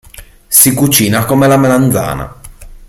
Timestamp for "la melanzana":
1.47-2.35